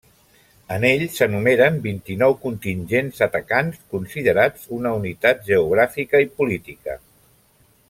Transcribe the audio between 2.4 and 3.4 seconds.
contingents